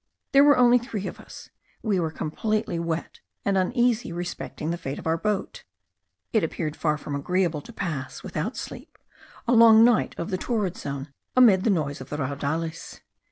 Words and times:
There 0.31 0.43
were 0.43 0.57
only 0.57 0.79
three 0.79 1.05
of 1.05 1.19
us: 1.19 1.51
we 1.83 1.99
were 1.99 2.09
completely 2.09 2.79
wet, 2.79 3.19
and 3.45 3.55
uneasy 3.55 4.11
respecting 4.11 4.71
the 4.71 4.77
fate 4.79 4.97
of 4.97 5.05
our 5.05 5.15
boat: 5.15 5.63
it 6.33 6.43
appeared 6.43 6.75
far 6.75 6.97
from 6.97 7.13
agreeable 7.15 7.61
to 7.61 7.71
pass, 7.71 8.23
without 8.23 8.57
sleep, 8.57 8.97
a 9.47 9.53
long 9.53 9.83
night 9.85 10.15
of 10.17 10.31
the 10.31 10.39
torrid 10.39 10.75
zone 10.75 11.13
amid 11.35 11.65
the 11.65 11.69
noise 11.69 12.01
of 12.01 12.09
the 12.09 12.17
Raudales. 12.17 13.01